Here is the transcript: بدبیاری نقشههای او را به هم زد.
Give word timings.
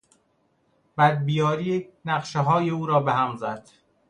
بدبیاری 0.97 1.89
نقشههای 2.05 2.69
او 2.69 2.85
را 2.85 2.99
به 2.99 3.13
هم 3.13 3.35
زد. 3.35 3.69